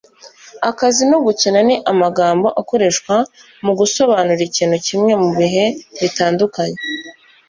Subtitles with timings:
[0.69, 3.15] Akazi no gukina ni amagambo akoreshwa
[3.65, 5.65] mugusobanura ikintu kimwe mubihe
[6.01, 6.79] bitandukanye